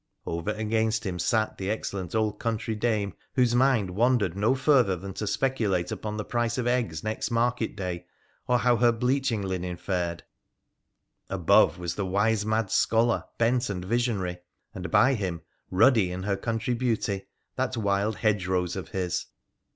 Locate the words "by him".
14.89-15.43